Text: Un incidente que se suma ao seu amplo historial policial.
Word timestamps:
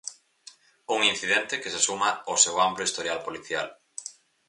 Un 0.95 0.99
incidente 1.11 1.55
que 1.61 1.73
se 1.73 1.83
suma 1.87 2.09
ao 2.29 2.35
seu 2.43 2.55
amplo 2.67 2.85
historial 2.87 3.19
policial. 3.27 3.67